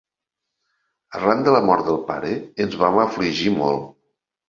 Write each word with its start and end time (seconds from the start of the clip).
Arran 1.19 1.45
de 1.49 1.55
la 1.57 1.63
mort 1.69 1.87
del 1.91 2.01
pare 2.09 2.35
ens 2.67 2.81
vam 2.83 3.01
afligir 3.07 3.57
molt. 3.63 3.91